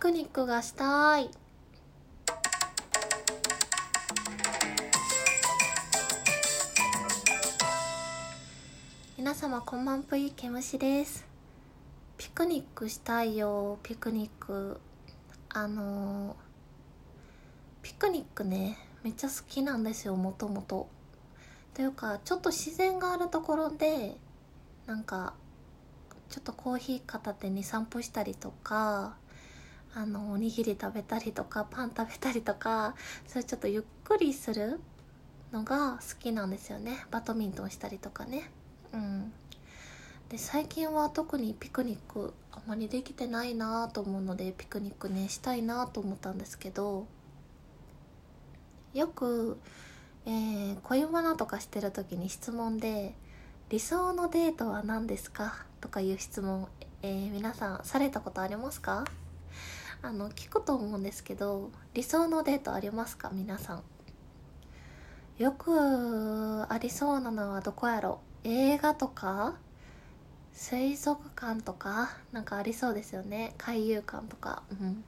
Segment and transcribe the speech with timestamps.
[0.00, 1.28] クニックがしたい。
[9.18, 11.26] 皆様こんばんぷいけむしです。
[12.16, 13.78] ピクニックしたいよ。
[13.82, 14.80] ピクニック。
[15.50, 16.34] あのー、
[17.82, 20.88] ピクニックねめっちゃ好きなんですよもともと。
[21.74, 24.16] というかちょっと自然があるところで
[24.86, 25.34] なんか
[26.30, 29.18] ちょっとコーヒー片手に散歩したりとか
[29.94, 32.94] あのおにぎり食べたりとかパン食べたりとか
[33.26, 34.80] そういうちょっとゆっくりする
[35.52, 37.04] のが好きなんですよね。
[37.10, 38.50] バドミントンしたりとかね。
[38.92, 39.32] うん。
[40.28, 47.08] で最近は特にピクニックあまりできてないなと思うのでピクニックねしたいなと思ったんですけど
[48.94, 49.58] よく、
[50.26, 53.16] えー、恋バナとかしてる時に質問で
[53.70, 56.68] 「理想のデートは何ですか?」とかいう質問、
[57.02, 59.04] えー、皆さんされたことありますか？
[60.02, 63.30] あの聞くと思うんですけど理想のデートありますか？
[63.32, 63.82] 皆さん。
[65.38, 68.20] よくありそうなのはどこやろ？
[68.44, 69.54] 映画とか？
[70.52, 72.16] 水族館とか？
[72.32, 73.54] なんかありそうですよね。
[73.58, 74.62] 海遊館とか。
[74.70, 75.04] うん。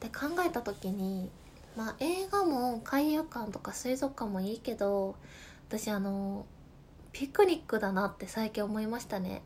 [0.00, 1.30] で考えた時に
[1.76, 5.16] まあ映画も海遊館とか水族館もいいけど
[5.68, 6.46] 私あの
[7.12, 9.42] ピクニックだなって最近思いましたね。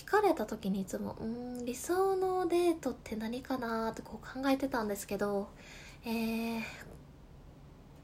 [0.00, 3.90] 聞かれた時にいつもうん理想のデートって何かな？
[3.90, 5.50] ってこう考えてたんですけど
[6.06, 6.62] えー、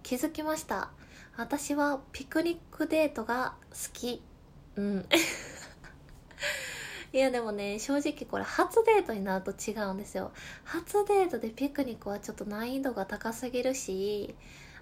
[0.03, 0.91] 気づきました。
[1.39, 4.23] 私はピクニックデートが好き。
[4.77, 5.07] うん。
[7.15, 10.33] いやでもね正直これ初デートになると違うんですよ。
[10.65, 14.35] 初デートでピクニックはちょっと難易度が高すぎるし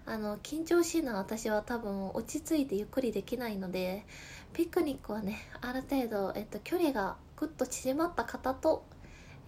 [0.06, 4.04] あの緊張しいな私は多分落ち着いてゆっくりできないので
[4.52, 8.84] ピクニックはねある程度、えっと、距離がぐっと縮まった方と、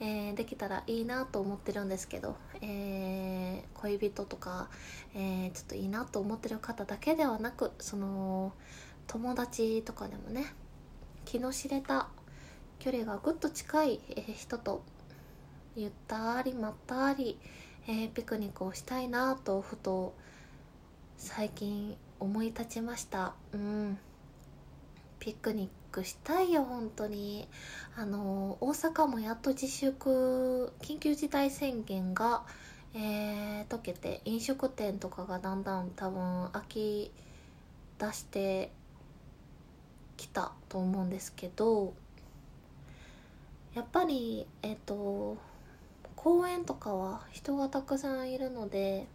[0.00, 4.68] えー、できたらいいなと思ってるんですけど、えー、恋人とか、
[5.14, 8.52] えー、ちょっといいなと思ってる方だけではなくその
[9.06, 10.46] 友達とかでもね
[11.26, 12.08] 気の知れた
[12.78, 14.82] 距離がぐっと近い、え人と
[15.76, 17.38] ゆったりまったり、
[17.88, 20.14] えピクニックをしたいなとふと
[21.16, 23.34] 最近思い立ちました。
[23.52, 23.98] うん。
[25.18, 27.48] ピクニックしたいよ本当に。
[27.96, 32.44] あの大阪もやっと自粛緊急事態宣言が
[32.98, 37.12] えー、解けて飲食店とかがだんだん多分空き
[37.98, 38.70] 出して
[40.16, 41.92] きたと思うんですけど
[43.74, 45.36] やっぱりえっ、ー、と
[46.14, 49.06] 公園とかは人がたくさんいるので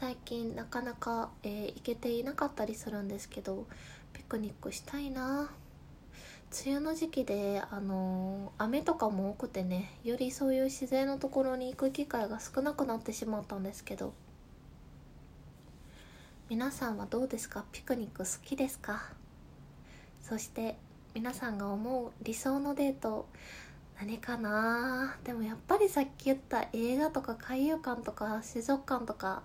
[0.00, 3.66] 最近なかなか、えー、行けていなかったりするんですけど
[4.14, 5.50] ピクニックしたいな。
[6.64, 14.14] 梅雨の時期で、あのー、雨とかも多くてねよりそういう自然のところに行く機会が少なくなってしまったんですけど。
[16.48, 17.66] 皆さんはどうですか？
[17.70, 19.02] ピクニック好きですか？
[20.22, 20.76] そして
[21.14, 23.28] 皆さんが思う理想のデート
[24.00, 25.18] 何かな？
[25.24, 29.42] でもやっぱりさっき言った映画とか海遊館とか水族館とか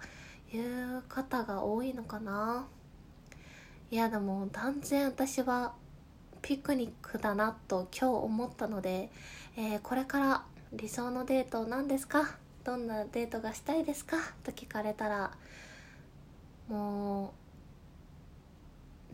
[0.56, 2.68] いう方が多いのかな？
[3.92, 5.74] いやでも断然私は
[6.42, 9.10] ピクニックだなと今日思ったので、
[9.58, 10.44] えー、これから
[10.74, 12.38] 理想のデート何ですか？
[12.64, 14.18] どんなデートがしたいですか？
[14.44, 15.32] と聞かれたら
[16.68, 17.34] も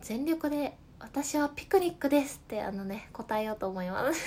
[0.00, 4.20] 全力で私はピクニックですってあのね答えようと思います。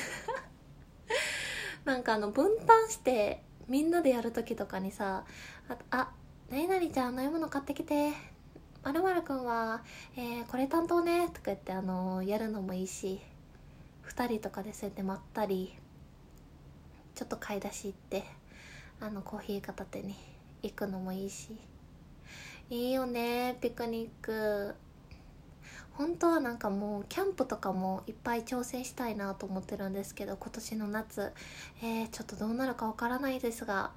[1.86, 5.24] なんかあの分担してみんなでやる時とかにさ
[5.70, 6.12] ああ
[6.50, 8.12] 何々ちゃん飲み物買ってきて。
[8.84, 9.82] まるまるくんは、
[10.16, 13.20] えー、これ担当ねとか言ってあのー、やるのもいいし
[14.08, 15.74] 2人とかでそうやってまったり
[17.16, 18.24] ちょっと買い出し行って
[19.02, 20.14] あのコーヒー片手に
[20.62, 21.58] 行くのもいいし。
[22.70, 24.76] いいよねピクニック。
[25.94, 31.32] 本当はなんかもうキャンプとかもいっぱい挑戦したいなと思ってるんですけど今年の夏、
[31.82, 33.92] えー、ちょっとどうなるかわからないですが、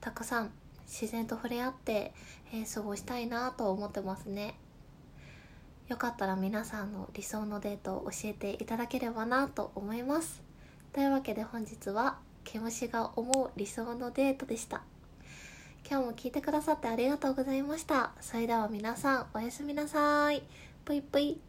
[0.00, 0.50] たくさん
[0.88, 2.12] 自然と触れ合って、
[2.52, 4.54] えー、過ごしたいなと思ってますね。
[5.88, 10.42] よかったら皆さんの理想のデートを教えていただければなと思います。
[10.92, 14.82] というわけで本日は毛虫が思う理想のデートでした。
[15.88, 18.12] 今日も聞いてくださってありがとうございました。
[18.20, 20.42] それでは皆さんおやすみなさい。
[20.84, 21.47] ぷいぷい。